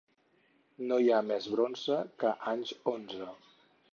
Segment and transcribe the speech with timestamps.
[0.91, 3.31] No hi ha més bronze que anys onze.